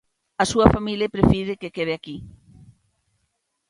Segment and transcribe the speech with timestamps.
[0.43, 2.17] A súa familia prefire que quede aquí.